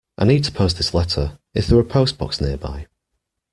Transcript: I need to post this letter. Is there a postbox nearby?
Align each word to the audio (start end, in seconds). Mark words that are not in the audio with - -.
I 0.17 0.25
need 0.25 0.43
to 0.45 0.51
post 0.51 0.77
this 0.77 0.95
letter. 0.95 1.37
Is 1.53 1.67
there 1.67 1.79
a 1.79 1.83
postbox 1.83 2.41
nearby? 2.41 2.87